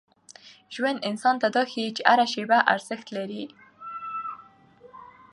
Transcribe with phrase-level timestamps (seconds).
[0.75, 3.43] ژوند انسان ته دا ښيي چي هره شېبه ارزښت لري.